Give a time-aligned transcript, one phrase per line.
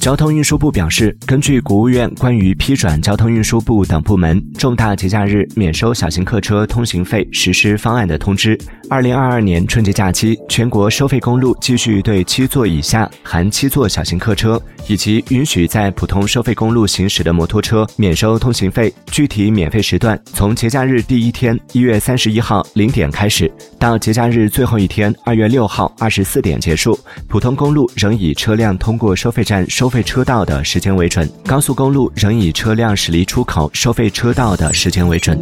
[0.00, 8.58] 交通运输部表示，根据国务院关于批转交通运输部等部门重大节假日免收小型客车通行费实施方案的通知，
[8.88, 18.92] 二零二二年春节假期，全国收费公路继续对七座以下含七座小型客车以及允许在普通收费公路行驶的摩托车免收通行费。
[19.10, 26.98] 具体免费时段从节假日第一天一月三十一号零点开始，到节假日最后一天二月六号二十四点结束。
[27.28, 29.88] 普通公路仍以车辆通过收费站收。
[29.94, 35.38] 费车道的时间为准，高速公路仍以车辆驶离出口收费车道的时间为准。